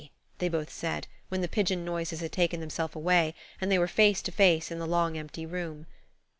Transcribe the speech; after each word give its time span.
they 0.39 0.49
both 0.49 0.71
said, 0.73 1.05
when 1.29 1.41
the 1.41 1.47
pigeon 1.47 1.85
noises 1.85 2.21
had 2.21 2.31
taken 2.31 2.59
themselves 2.59 2.95
away, 2.95 3.35
and 3.61 3.71
they 3.71 3.77
were 3.77 3.87
face 3.87 4.19
to 4.19 4.31
face 4.31 4.71
in 4.71 4.79
the 4.79 4.87
long, 4.87 5.15
empty 5.15 5.45
room. 5.45 5.85